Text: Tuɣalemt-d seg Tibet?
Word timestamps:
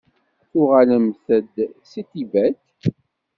Tuɣalemt-d 0.51 1.55
seg 1.91 2.05
Tibet? 2.11 2.59